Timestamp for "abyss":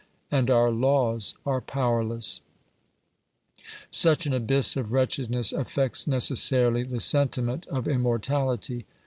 4.33-4.75